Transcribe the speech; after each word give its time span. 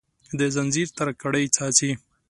د 0.39 0.41
ځنځیر 0.55 0.89
تر 0.97 1.07
کړۍ 1.21 1.45
څاڅي 1.55 1.91